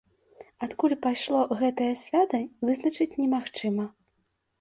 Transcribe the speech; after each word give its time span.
Адкуль 0.67 0.95
пайшло 1.03 1.41
гэтае 1.59 1.89
свята, 2.05 2.39
вызначыць 2.71 3.17
немагчыма. 3.21 3.85